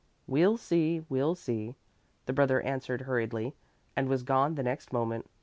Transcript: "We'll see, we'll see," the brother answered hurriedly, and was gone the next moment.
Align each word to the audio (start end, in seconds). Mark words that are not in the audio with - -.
"We'll 0.25 0.57
see, 0.57 1.05
we'll 1.09 1.35
see," 1.35 1.75
the 2.25 2.33
brother 2.33 2.59
answered 2.61 3.01
hurriedly, 3.01 3.53
and 3.95 4.09
was 4.09 4.23
gone 4.23 4.55
the 4.55 4.63
next 4.63 4.91
moment. 4.91 5.29